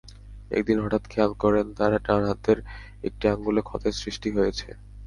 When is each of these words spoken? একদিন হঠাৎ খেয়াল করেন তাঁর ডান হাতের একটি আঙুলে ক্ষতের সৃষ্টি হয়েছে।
একদিন 0.51 0.77
হঠাৎ 0.83 1.03
খেয়াল 1.07 1.31
করেন 1.43 1.65
তাঁর 1.77 1.91
ডান 2.05 2.21
হাতের 2.29 2.57
একটি 3.03 3.25
আঙুলে 3.27 3.61
ক্ষতের 3.67 3.93
সৃষ্টি 4.01 4.29
হয়েছে। 4.37 4.67